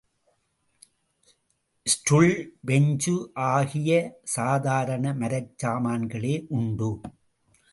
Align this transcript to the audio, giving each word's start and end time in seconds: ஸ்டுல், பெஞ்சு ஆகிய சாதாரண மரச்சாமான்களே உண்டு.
ஸ்டுல், 1.85 2.33
பெஞ்சு 2.67 3.13
ஆகிய 3.33 4.19
சாதாரண 4.23 5.13
மரச்சாமான்களே 5.13 6.45
உண்டு. 6.49 7.01